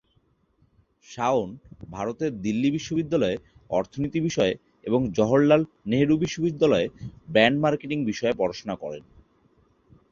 শাওন 1.05 1.49
ভারতের 1.87 2.31
দিল্লি 2.41 2.69
বিশ্ববিদ্যালয়ে 2.71 3.37
অর্থনীতি 3.69 4.19
বিষয়ে 4.27 4.53
এবং 4.85 5.01
জওহরলাল 5.17 5.61
নেহরু 5.85 6.15
বিশ্ববিদ্যালয়ে 6.17 6.87
ব্র্যান্ড 7.27 7.57
মার্কেটিং 7.63 7.99
বিষয়ে 8.05 8.37
পড়াশোনা 8.39 8.75
করেন। 8.83 9.03